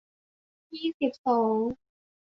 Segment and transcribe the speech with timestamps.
[0.75, 1.57] ยี่สิบสอง